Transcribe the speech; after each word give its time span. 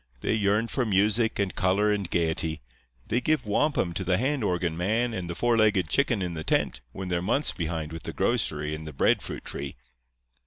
They 0.21 0.33
yearn 0.33 0.67
for 0.67 0.83
music 0.83 1.37
and 1.37 1.53
color 1.53 1.91
and 1.91 2.09
gaiety. 2.09 2.63
They 3.09 3.21
give 3.21 3.45
wampum 3.45 3.93
to 3.93 4.03
the 4.03 4.17
hand 4.17 4.43
organ 4.43 4.75
man 4.75 5.13
and 5.13 5.29
the 5.29 5.35
four 5.35 5.55
legged 5.55 5.89
chicken 5.89 6.23
in 6.23 6.33
the 6.33 6.43
tent 6.43 6.81
when 6.91 7.09
they're 7.09 7.21
months 7.21 7.51
behind 7.51 7.93
with 7.93 8.01
the 8.01 8.11
grocery 8.13 8.73
and 8.73 8.87
the 8.87 8.93
bread 8.93 9.21
fruit 9.21 9.45
tree. 9.45 9.75